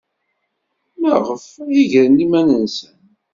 [1.01, 1.45] Maɣef
[1.75, 2.97] ay gren iman-nsen?